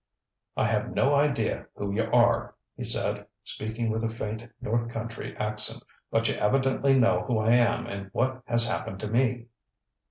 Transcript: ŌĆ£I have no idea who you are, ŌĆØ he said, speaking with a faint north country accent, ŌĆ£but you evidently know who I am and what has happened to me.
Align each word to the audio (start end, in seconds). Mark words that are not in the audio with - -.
ŌĆ£I 0.57 0.65
have 0.65 0.95
no 0.95 1.13
idea 1.13 1.67
who 1.75 1.93
you 1.93 2.05
are, 2.11 2.53
ŌĆØ 2.53 2.53
he 2.77 2.83
said, 2.85 3.27
speaking 3.43 3.91
with 3.91 4.03
a 4.03 4.09
faint 4.09 4.49
north 4.59 4.89
country 4.89 5.37
accent, 5.37 5.83
ŌĆ£but 6.11 6.27
you 6.27 6.39
evidently 6.41 6.97
know 6.97 7.21
who 7.27 7.37
I 7.37 7.51
am 7.51 7.85
and 7.85 8.09
what 8.11 8.41
has 8.47 8.65
happened 8.67 8.99
to 9.01 9.07
me. 9.07 9.45